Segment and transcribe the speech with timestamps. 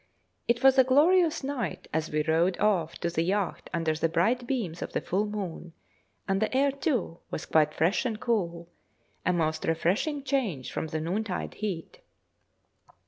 [0.47, 4.47] It was a glorious night as we rowed off to the yacht under the bright
[4.47, 5.73] beams of the full moon,
[6.27, 8.67] and the air, too, was quite fresh and cool
[9.27, 11.99] a most refreshing change from the noontide heat.